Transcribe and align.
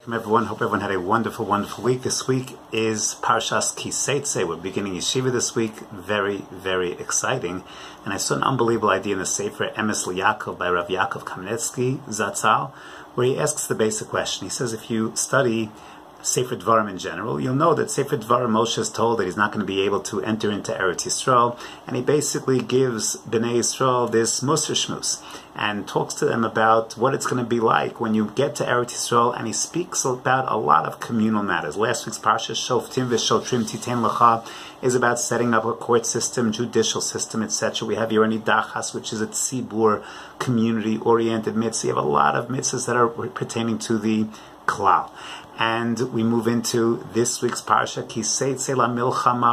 Welcome 0.00 0.14
everyone. 0.14 0.46
Hope 0.46 0.62
everyone 0.62 0.80
had 0.80 0.92
a 0.92 0.98
wonderful, 0.98 1.44
wonderful 1.44 1.84
week. 1.84 2.04
This 2.04 2.26
week 2.26 2.56
is 2.72 3.16
Parshas 3.20 3.76
Kiseitze. 3.76 4.48
We're 4.48 4.56
beginning 4.56 4.94
Yeshiva 4.94 5.30
this 5.30 5.54
week. 5.54 5.74
Very, 5.92 6.46
very 6.50 6.92
exciting. 6.92 7.64
And 8.06 8.14
I 8.14 8.16
saw 8.16 8.36
an 8.36 8.42
unbelievable 8.42 8.88
idea 8.88 9.12
in 9.12 9.18
the 9.18 9.26
Sefer 9.26 9.68
Emes 9.76 10.06
Yaakov 10.06 10.56
by 10.56 10.70
Rav 10.70 10.88
Yaakov 10.88 11.24
Kamenetsky 11.24 11.98
Zatzal, 12.08 12.70
where 13.14 13.26
he 13.26 13.38
asks 13.38 13.66
the 13.66 13.74
basic 13.74 14.08
question. 14.08 14.46
He 14.46 14.50
says, 14.50 14.72
if 14.72 14.90
you 14.90 15.12
study 15.14 15.70
Sefer 16.22 16.56
Dvarim 16.56 16.90
in 16.90 16.98
general, 16.98 17.40
you'll 17.40 17.54
know 17.54 17.74
that 17.74 17.90
Sefer 17.90 18.16
Dvarim 18.16 18.50
Moshe 18.50 18.78
is 18.78 18.90
told 18.90 19.18
that 19.18 19.24
he's 19.24 19.36
not 19.36 19.52
going 19.52 19.60
to 19.60 19.66
be 19.66 19.82
able 19.82 20.00
to 20.00 20.22
enter 20.22 20.50
into 20.50 20.72
Eretz 20.72 21.06
Yisrael, 21.06 21.58
and 21.86 21.96
he 21.96 22.02
basically 22.02 22.60
gives 22.60 23.16
Bnei 23.28 23.58
Yisrael 23.58 24.10
this 24.10 24.40
Musar 24.40 24.74
Shmus 24.74 25.22
and 25.54 25.88
talks 25.88 26.14
to 26.14 26.24
them 26.24 26.44
about 26.44 26.96
what 26.96 27.14
it's 27.14 27.26
going 27.26 27.42
to 27.42 27.48
be 27.48 27.60
like 27.60 28.00
when 28.00 28.14
you 28.14 28.30
get 28.34 28.54
to 28.56 28.64
Eretz 28.64 28.92
Yisrael, 28.92 29.36
and 29.36 29.46
he 29.46 29.52
speaks 29.52 30.04
about 30.04 30.50
a 30.50 30.56
lot 30.56 30.86
of 30.86 31.00
communal 31.00 31.42
matters. 31.42 31.76
Last 31.76 32.06
week's 32.06 32.18
Parsha, 32.18 32.54
Shoftim 32.54 33.08
V'Shotrim 33.08 33.64
Titain 33.68 34.06
Lecha, 34.06 34.46
is 34.82 34.94
about 34.94 35.18
setting 35.18 35.52
up 35.52 35.64
a 35.64 35.72
court 35.74 36.06
system, 36.06 36.52
judicial 36.52 37.00
system, 37.00 37.42
etc. 37.42 37.86
We 37.86 37.96
have 37.96 38.10
Yorani 38.10 38.40
Dachas, 38.40 38.94
which 38.94 39.12
is 39.12 39.20
a 39.20 39.26
tzibur, 39.26 40.02
community-oriented 40.38 41.54
mitzvah. 41.54 41.88
You 41.88 41.94
have 41.94 42.04
a 42.04 42.08
lot 42.08 42.34
of 42.34 42.48
mitzvahs 42.48 42.86
that 42.86 42.96
are 42.96 43.08
pertaining 43.08 43.78
to 43.80 43.98
the 43.98 44.26
klal. 44.70 45.10
And 45.58 45.98
we 46.14 46.22
move 46.22 46.46
into 46.46 47.04
this 47.12 47.42
week's 47.42 47.60
parsha, 47.60 48.02
Kiseitze 48.02 48.74
milchama. 48.74 49.52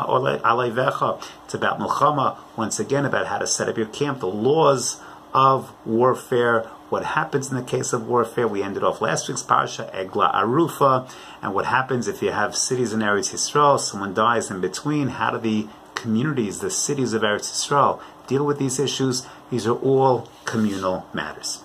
It's 1.43 1.53
about 1.53 1.79
milchama, 1.79 2.37
once 2.55 2.79
again, 2.79 3.05
about 3.05 3.27
how 3.27 3.39
to 3.39 3.47
set 3.47 3.67
up 3.67 3.77
your 3.77 3.87
camp, 3.87 4.19
the 4.19 4.27
laws 4.27 5.01
of 5.33 5.73
warfare, 5.85 6.61
what 6.89 7.03
happens 7.03 7.49
in 7.51 7.57
the 7.57 7.63
case 7.63 7.91
of 7.91 8.07
warfare. 8.07 8.47
We 8.47 8.63
ended 8.63 8.83
off 8.83 9.01
last 9.01 9.27
week's 9.27 9.43
parsha, 9.43 9.93
Egla 9.93 10.33
Arufa, 10.33 11.11
and 11.41 11.53
what 11.53 11.65
happens 11.65 12.07
if 12.07 12.21
you 12.21 12.31
have 12.31 12.55
cities 12.55 12.93
in 12.93 13.01
Eretz 13.01 13.33
Yisrael, 13.33 13.77
someone 13.77 14.13
dies 14.13 14.49
in 14.49 14.61
between, 14.61 15.09
how 15.09 15.31
do 15.31 15.39
the 15.39 15.67
communities, 15.95 16.59
the 16.61 16.71
cities 16.71 17.11
of 17.13 17.23
Eretz 17.23 17.51
Yisrael, 17.51 17.99
deal 18.27 18.45
with 18.45 18.59
these 18.59 18.79
issues? 18.79 19.27
These 19.51 19.67
are 19.67 19.75
all 19.75 20.29
communal 20.45 21.05
matters. 21.13 21.59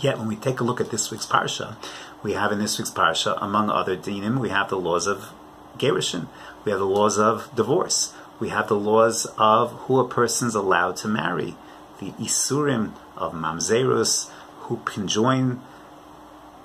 Yet, 0.00 0.18
when 0.18 0.26
we 0.26 0.36
take 0.36 0.58
a 0.58 0.64
look 0.64 0.80
at 0.80 0.90
this 0.90 1.10
week's 1.10 1.26
parsha, 1.26 1.76
we 2.22 2.32
have 2.32 2.52
in 2.52 2.58
this 2.58 2.78
week's 2.78 2.90
parsha, 2.90 3.36
among 3.40 3.70
other 3.70 3.96
dinim, 3.96 4.38
we 4.38 4.50
have 4.50 4.68
the 4.68 4.78
laws 4.78 5.06
of 5.06 5.30
gerushin, 5.78 6.28
we 6.64 6.70
have 6.70 6.80
the 6.80 6.86
laws 6.86 7.18
of 7.18 7.50
divorce, 7.54 8.12
we 8.38 8.50
have 8.50 8.68
the 8.68 8.76
laws 8.76 9.26
of 9.38 9.72
who 9.82 9.98
a 9.98 10.08
person's 10.08 10.54
allowed 10.54 10.96
to 10.96 11.08
marry, 11.08 11.56
the 11.98 12.12
isurim 12.12 12.92
of 13.16 13.32
mamzerus, 13.32 14.30
who 14.62 14.78
can 14.84 15.08
join, 15.08 15.60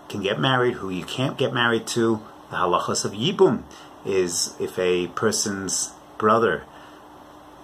can 0.10 0.22
get 0.22 0.40
married, 0.40 0.76
who 0.76 0.90
you 0.90 1.04
can't 1.04 1.38
get 1.38 1.54
married 1.54 1.86
to. 1.88 2.22
The 2.50 2.58
halachas 2.58 3.04
of 3.04 3.12
yibum 3.12 3.64
is 4.06 4.56
if 4.60 4.80
a 4.80 5.08
person's 5.08 5.92
brother 6.18 6.64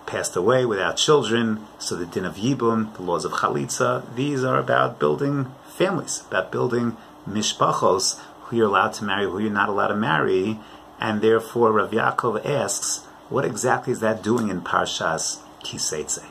passed 0.06 0.36
away 0.36 0.66
without 0.66 0.98
children, 0.98 1.66
so 1.80 1.96
the 1.96 2.06
din 2.06 2.26
of 2.26 2.36
Yibum, 2.36 2.94
the 2.96 3.02
laws 3.02 3.26
of 3.26 3.32
Chalitza, 3.32 4.04
these 4.16 4.44
are 4.44 4.60
about 4.60 5.00
building 5.00 5.54
families, 5.68 6.24
about 6.28 6.52
building 6.52 6.98
mishpachos, 7.28 8.20
who 8.44 8.58
you're 8.58 8.68
allowed 8.68 8.94
to 8.94 9.04
marry, 9.04 9.26
who 9.26 9.40
you're 9.40 9.52
not 9.52 9.70
allowed 9.70 9.88
to 9.88 9.96
marry, 9.96 10.60
and 11.00 11.22
therefore 11.22 11.72
Rav 11.72 11.92
Yaakov 11.92 12.46
asks, 12.46 13.06
what 13.30 13.46
exactly 13.46 13.94
is 13.94 14.00
that 14.02 14.22
doing 14.22 14.50
in 14.50 14.62
Parshas 14.62 15.40
Kiseitze? 15.64 16.24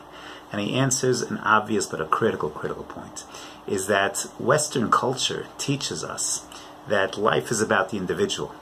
And 0.52 0.60
he 0.60 0.74
answers 0.74 1.22
an 1.22 1.38
obvious 1.38 1.86
but 1.86 2.00
a 2.00 2.04
critical, 2.04 2.50
critical 2.50 2.84
point, 2.84 3.24
is 3.66 3.86
that 3.86 4.26
Western 4.38 4.90
culture 4.90 5.46
teaches 5.58 6.04
us 6.04 6.44
that 6.88 7.16
life 7.16 7.50
is 7.50 7.60
about 7.60 7.90
the 7.90 7.96
individual, 7.96 8.54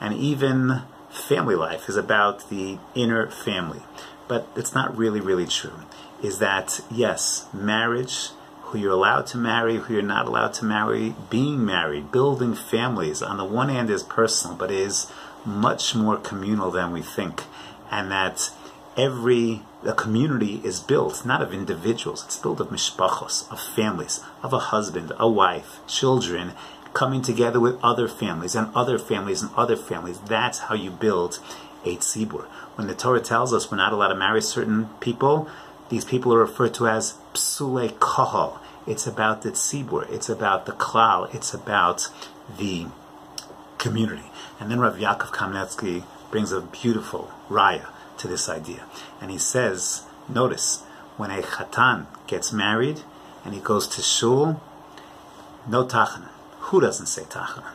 and 0.00 0.14
even 0.14 0.82
family 1.10 1.54
life 1.54 1.88
is 1.88 1.96
about 1.96 2.48
the 2.50 2.78
inner 2.94 3.30
family. 3.30 3.80
But 4.26 4.46
it's 4.56 4.74
not 4.74 4.96
really, 4.96 5.20
really 5.20 5.46
true, 5.46 5.80
is 6.22 6.38
that 6.38 6.80
yes, 6.90 7.46
marriage, 7.52 8.28
who 8.68 8.78
you're 8.78 8.92
allowed 8.92 9.26
to 9.26 9.38
marry, 9.38 9.76
who 9.76 9.94
you're 9.94 10.02
not 10.02 10.26
allowed 10.26 10.52
to 10.54 10.64
marry, 10.64 11.14
being 11.30 11.64
married, 11.64 12.12
building 12.12 12.54
families, 12.54 13.22
on 13.22 13.38
the 13.38 13.44
one 13.44 13.68
hand 13.68 13.88
is 13.88 14.02
personal, 14.02 14.56
but 14.56 14.70
is 14.70 15.10
much 15.44 15.94
more 15.94 16.16
communal 16.18 16.70
than 16.70 16.92
we 16.92 17.00
think. 17.00 17.44
And 17.90 18.10
that 18.10 18.50
every 18.96 19.62
the 19.82 19.94
community 19.94 20.60
is 20.64 20.80
built 20.80 21.24
not 21.24 21.40
of 21.40 21.54
individuals, 21.54 22.24
it's 22.24 22.36
built 22.36 22.60
of 22.60 22.68
mishpachos, 22.68 23.50
of 23.50 23.60
families, 23.60 24.20
of 24.42 24.52
a 24.52 24.58
husband, 24.58 25.12
a 25.18 25.28
wife, 25.28 25.78
children, 25.86 26.52
coming 26.94 27.22
together 27.22 27.60
with 27.60 27.78
other 27.82 28.08
families 28.08 28.54
and 28.54 28.74
other 28.74 28.98
families 28.98 29.40
and 29.40 29.50
other 29.54 29.76
families. 29.76 30.18
That's 30.20 30.58
how 30.58 30.74
you 30.74 30.90
build 30.90 31.38
a 31.84 31.96
tzibur. 31.96 32.44
When 32.74 32.88
the 32.88 32.94
Torah 32.94 33.20
tells 33.20 33.54
us 33.54 33.70
we're 33.70 33.76
not 33.76 33.92
allowed 33.92 34.08
to 34.08 34.16
marry 34.16 34.42
certain 34.42 34.88
people, 35.00 35.48
these 35.88 36.04
people 36.04 36.34
are 36.34 36.38
referred 36.38 36.74
to 36.74 36.88
as 36.88 37.14
psule 37.34 37.90
kahal. 37.98 38.60
It's 38.86 39.06
about 39.06 39.42
the 39.42 39.50
tzibur. 39.50 40.10
It's 40.10 40.28
about 40.28 40.66
the 40.66 40.72
klal. 40.72 41.32
It's 41.34 41.52
about 41.52 42.08
the 42.58 42.86
community. 43.78 44.30
And 44.58 44.70
then 44.70 44.80
Rav 44.80 44.96
Yaakov 44.96 45.30
Kamenetsky 45.32 46.04
brings 46.30 46.52
a 46.52 46.60
beautiful 46.60 47.30
raya 47.48 47.86
to 48.18 48.28
this 48.28 48.48
idea. 48.48 48.84
And 49.20 49.30
he 49.30 49.38
says, 49.38 50.02
notice, 50.28 50.82
when 51.16 51.30
a 51.30 51.42
chatan 51.42 52.06
gets 52.26 52.52
married 52.52 53.00
and 53.44 53.54
he 53.54 53.60
goes 53.60 53.86
to 53.88 54.02
shul, 54.02 54.60
no 55.66 55.84
tachanun. 55.84 56.28
Who 56.58 56.80
doesn't 56.80 57.06
say 57.06 57.22
tachanun? 57.22 57.72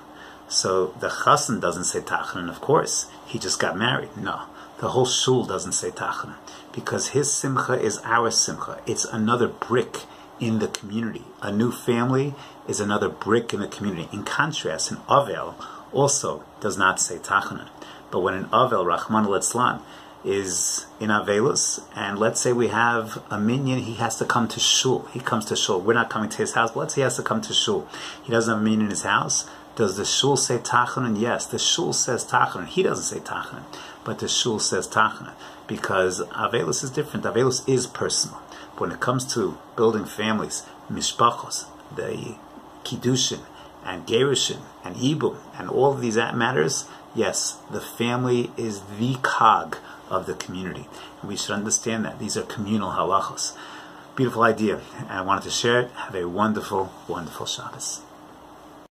So 0.47 0.88
the 1.00 1.09
chassan 1.09 1.62
doesn't 1.62 1.85
say 1.85 2.00
tachanun, 2.00 2.50
of 2.50 2.62
course. 2.62 3.07
He 3.25 3.40
just 3.40 3.59
got 3.59 3.78
married. 3.78 4.16
No. 4.18 4.44
The 4.84 4.90
whole 4.90 5.06
shul 5.06 5.46
doesn't 5.46 5.72
say 5.72 5.92
tachanun. 5.92 6.36
Because 6.74 7.16
his 7.16 7.32
simcha 7.32 7.80
is 7.80 8.02
our 8.04 8.30
simcha. 8.30 8.82
It's 8.86 9.06
another 9.06 9.48
brick 9.48 10.00
in 10.42 10.60
the 10.60 10.68
community. 10.68 11.24
A 11.42 11.54
new 11.54 11.72
family 11.72 12.36
is 12.68 12.82
another 12.82 13.08
brick 13.08 13.54
in 13.54 13.62
the 13.62 13.70
community. 13.70 14.10
In 14.12 14.24
contrast, 14.24 14.92
an 14.92 14.98
Avel 15.08 15.56
also 15.94 16.44
does 16.60 16.78
not 16.78 17.00
say 17.00 17.16
tachanun. 17.16 17.70
But 18.12 18.20
when 18.24 18.34
an 18.34 18.48
Avel, 18.48 18.86
Rahman 18.86 19.24
al 19.24 19.82
is 20.26 20.86
in 21.00 21.08
Avelus, 21.08 21.86
and 21.96 22.20
let's 22.20 22.42
say 22.42 22.52
we 22.52 22.68
have 22.68 23.24
a 23.30 23.40
minyan, 23.40 23.80
he 23.80 23.94
has 23.94 24.18
to 24.18 24.26
come 24.26 24.50
to 24.50 24.60
shul. 24.60 25.08
He 25.14 25.22
comes 25.22 25.46
to 25.46 25.56
shul. 25.56 25.80
We're 25.80 25.94
not 25.94 26.10
coming 26.10 26.30
to 26.30 26.38
his 26.40 26.56
house, 26.56 26.72
but 26.72 26.82
let's 26.82 26.96
say 26.96 27.02
he 27.02 27.04
has 27.04 27.16
to 27.16 27.24
come 27.24 27.40
to 27.40 27.54
shul. 27.54 27.88
He 28.22 28.34
doesn't 28.34 28.54
have 28.54 28.62
a 28.62 28.64
minyan 28.64 28.82
in 28.82 28.90
his 28.90 29.04
house. 29.04 29.50
Does 29.75 29.97
the 29.97 30.06
shul 30.06 30.38
say 30.38 30.59
tachanun? 30.59 31.19
Yes, 31.19 31.47
the 31.47 31.57
shul 31.57 31.94
says 31.94 32.23
tachanun. 32.23 32.67
He 32.67 32.84
doesn't 32.84 33.06
say 33.06 33.19
tachanun, 33.19 33.63
but 34.03 34.19
the 34.19 34.28
shul 34.28 34.59
says 34.59 34.88
tachanun 34.88 35.34
because 35.67 36.22
avelus 36.28 36.84
is 36.84 36.91
different. 36.91 37.25
Avelus 37.25 37.67
is 37.67 37.88
personal. 37.88 38.39
But 38.73 38.81
when 38.81 38.91
it 38.91 39.00
comes 39.00 39.31
to 39.34 39.57
building 39.75 40.06
families, 40.06 40.63
mishpachos, 40.91 41.66
the 41.95 42.35
kiddushin 42.84 43.41
and 43.84 44.06
gerushin 44.06 44.59
and 44.84 44.95
ibum 44.95 45.38
and 45.57 45.69
all 45.69 45.94
of 45.94 46.01
these 46.01 46.17
matters, 46.17 46.85
yes, 47.16 47.57
the 47.72 47.81
family 47.81 48.51
is 48.57 48.81
the 49.00 49.16
cog 49.23 49.78
of 50.09 50.28
the 50.28 50.35
community. 50.35 50.88
And 51.22 51.29
we 51.29 51.35
should 51.35 51.51
understand 51.51 52.05
that. 52.05 52.19
These 52.19 52.38
are 52.38 52.44
communal 52.44 52.91
halachos. 52.91 53.57
Beautiful 54.16 54.44
idea. 54.44 54.81
And 55.00 55.09
I 55.09 55.22
wanted 55.22 55.45
to 55.45 55.50
share 55.50 55.81
it. 55.81 55.91
Have 55.91 56.16
a 56.16 56.28
wonderful, 56.28 56.91
wonderful 57.07 57.47
Shabbos. 57.47 58.01